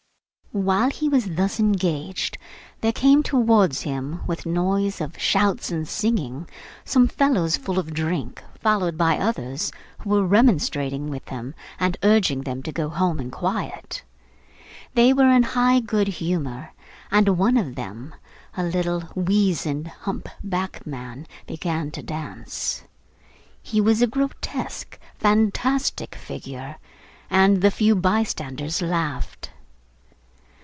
[0.53, 2.37] While he was thus engaged,
[2.81, 6.45] there came towards him, with noise of shouts and singing,
[6.83, 12.41] some fellows full of drink, followed by others, who were remonstrating with them and urging
[12.41, 14.03] them to go home in quiet.
[14.93, 16.73] They were in high good humour;
[17.11, 18.13] and one of them,
[18.57, 22.83] a little, weazen, hump backed man, began to dance.
[23.63, 26.75] He was a grotesque, fantastic figure,
[27.29, 29.47] and the few bystanders laughed.